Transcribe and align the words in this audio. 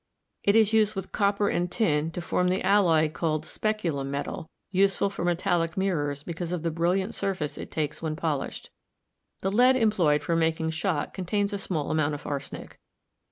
It 0.43 0.55
is 0.55 0.73
used 0.73 0.95
with 0.95 1.11
copper 1.11 1.47
and 1.47 1.71
tin 1.71 2.09
to 2.13 2.21
form 2.23 2.47
the 2.47 2.63
alloy 2.63 3.07
called 3.07 3.45
speculum 3.45 4.09
metal, 4.09 4.49
useful 4.71 5.11
for 5.11 5.23
metallic 5.23 5.77
mirrors 5.77 6.23
because 6.23 6.51
of 6.51 6.63
the 6.63 6.71
brilliant 6.71 7.13
surface 7.13 7.55
it 7.55 7.69
takes 7.69 8.01
when 8.01 8.15
polished. 8.15 8.71
The 9.41 9.51
lead 9.51 9.75
employed 9.75 10.23
for 10.23 10.35
making 10.35 10.71
shot 10.71 11.13
con 11.13 11.25
tains 11.25 11.53
a 11.53 11.59
small 11.59 11.91
amount 11.91 12.15
of 12.15 12.25
arsenic. 12.25 12.79